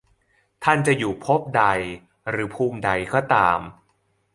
[0.63, 1.63] ท่านจะอยู่ภพใด
[2.29, 3.59] หรือภูมิใดก็ตาม